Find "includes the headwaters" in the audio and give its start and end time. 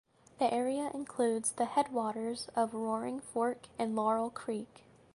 0.95-2.49